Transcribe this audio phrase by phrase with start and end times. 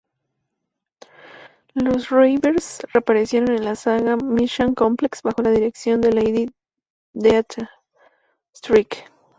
[1.75, 6.47] Los Reavers reaparecieron en la saga "Messiah Complex", bajo la dirección de Lady
[7.13, 9.05] Deathstrike.